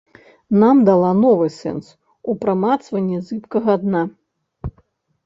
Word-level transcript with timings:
Нам 0.61 0.77
дала 0.87 1.11
новы 1.23 1.49
сэнс 1.57 1.91
у 2.33 2.37
прамацванні 2.45 3.19
зыбкага 3.29 3.77
дна. 3.83 4.03